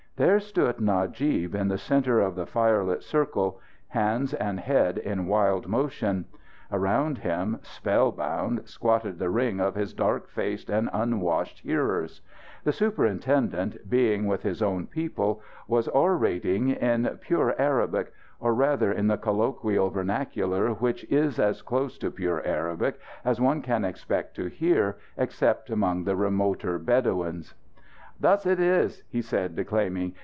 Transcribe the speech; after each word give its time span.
There 0.17 0.39
stood 0.39 0.79
Najib, 0.79 1.55
in 1.55 1.69
the 1.69 1.79
center 1.79 2.19
of 2.19 2.35
the 2.35 2.45
firelit 2.45 3.01
circle; 3.01 3.59
hands 3.87 4.35
and 4.35 4.59
head 4.59 4.99
in 4.99 5.25
wild 5.25 5.67
motion. 5.67 6.25
Around 6.71 7.17
him, 7.17 7.57
spell 7.63 8.11
bound, 8.11 8.69
squatted 8.69 9.17
the 9.17 9.31
ring 9.31 9.59
of 9.59 9.73
his 9.73 9.95
dark 9.95 10.27
faced 10.29 10.69
and 10.69 10.91
unwashed 10.93 11.61
hearers. 11.61 12.21
The 12.63 12.71
superintendent, 12.71 13.89
being 13.89 14.27
with 14.27 14.43
his 14.43 14.61
own 14.61 14.85
people, 14.85 15.41
was 15.67 15.87
orating 15.87 16.67
in 16.69 17.07
pure 17.21 17.55
Arabic 17.59 18.13
or, 18.39 18.53
rather, 18.53 18.91
in 18.91 19.07
the 19.07 19.17
colloquial 19.17 19.89
vernacular 19.89 20.69
which 20.75 21.03
is 21.05 21.39
as 21.39 21.63
close 21.63 21.97
to 21.97 22.11
pure 22.11 22.45
Arabic 22.45 22.99
as 23.25 23.41
one 23.41 23.63
can 23.63 23.83
expect 23.83 24.35
to 24.35 24.45
hear, 24.49 24.97
except 25.17 25.71
among 25.71 26.03
the 26.03 26.15
remoter 26.15 26.77
Bedouins. 26.77 27.55
"Thus 28.19 28.45
it 28.45 28.59
is!" 28.59 29.03
he 29.09 29.17
was 29.17 29.31
declaiming. 29.31 30.13